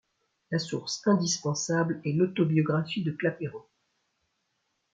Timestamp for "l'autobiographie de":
2.13-3.11